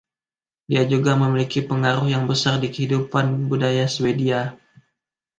Dia 0.69 0.81
juga 0.93 1.11
memiliki 1.23 1.59
pengaruh 1.69 2.07
yang 2.13 2.25
besar 2.31 2.55
di 2.63 2.67
kehidupan 2.73 3.25
budaya 3.49 3.85
Swedia. 3.95 4.41